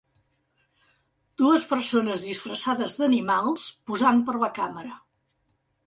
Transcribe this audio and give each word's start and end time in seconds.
Dues 1.41 1.67
persones 1.73 2.25
disfressades 2.31 2.99
d'animals 3.03 3.71
posant 3.91 4.27
per 4.31 4.39
a 4.39 4.43
la 4.47 4.55
càmera. 4.61 5.01